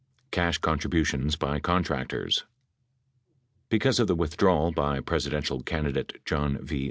[0.31, 2.45] CASH CONTRIBUTIONS BY CONTRACTORS
[3.69, 6.79] Because of the withdrawal by Presidential candidate John V.